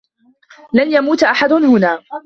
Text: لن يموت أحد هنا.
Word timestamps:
لن 0.73 0.91
يموت 0.91 1.23
أحد 1.23 1.53
هنا. 1.53 2.03